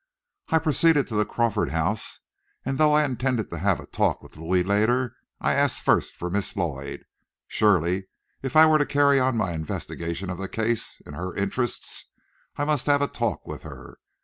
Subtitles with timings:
[0.49, 2.21] I proceeded to the Crawford house,
[2.65, 6.31] and though I intended to have a talk with Louis later, I asked first for
[6.31, 7.03] Miss Lloyd.
[7.47, 8.07] Surely,
[8.41, 12.09] if I were to carry on my investigation of the case, in her interests,
[12.55, 13.99] I must have a talk with her.